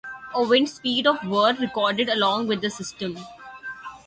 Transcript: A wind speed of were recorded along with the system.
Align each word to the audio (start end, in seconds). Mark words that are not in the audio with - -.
A 0.33 0.41
wind 0.43 0.67
speed 0.67 1.05
of 1.05 1.23
were 1.23 1.53
recorded 1.53 2.09
along 2.09 2.47
with 2.47 2.61
the 2.61 2.71
system. 2.71 3.19